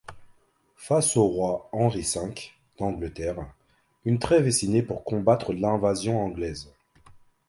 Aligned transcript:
Face 0.77 1.15
au 1.15 1.25
roi 1.27 1.69
Henri 1.71 2.01
V 2.01 2.49
d'Angleterre, 2.79 3.45
une 4.03 4.17
trêve 4.17 4.47
est 4.47 4.51
signée 4.51 4.81
pour 4.81 5.03
combattre 5.03 5.53
l’invasion 5.53 6.19
anglaise. 6.25 6.73